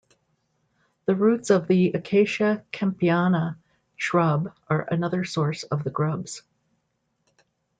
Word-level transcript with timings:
The 1.05 1.13
roots 1.13 1.51
of 1.51 1.67
the 1.67 1.91
"Acacia 1.93 2.63
kempeana" 2.73 3.57
shrub 3.97 4.51
are 4.67 4.81
another 4.91 5.23
source 5.23 5.61
of 5.61 5.83
the 5.83 5.91
grubs. 5.91 6.41